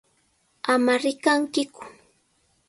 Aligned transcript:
¡Ama 0.73 0.93
rikankiku! 1.03 1.81